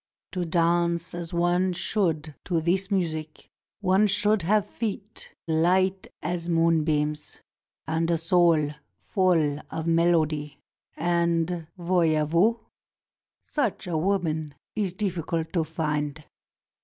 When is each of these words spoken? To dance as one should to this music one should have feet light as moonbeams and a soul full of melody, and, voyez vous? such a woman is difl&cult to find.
To 0.31 0.45
dance 0.45 1.13
as 1.13 1.31
one 1.31 1.73
should 1.73 2.33
to 2.45 2.59
this 2.59 2.89
music 2.89 3.51
one 3.81 4.07
should 4.07 4.41
have 4.41 4.65
feet 4.65 5.29
light 5.45 6.07
as 6.23 6.49
moonbeams 6.49 7.43
and 7.87 8.09
a 8.09 8.17
soul 8.17 8.71
full 8.99 9.59
of 9.69 9.85
melody, 9.85 10.57
and, 10.97 11.67
voyez 11.77 12.27
vous? 12.31 12.61
such 13.43 13.85
a 13.85 13.95
woman 13.95 14.55
is 14.75 14.95
difl&cult 14.95 15.53
to 15.53 15.63
find. 15.63 16.23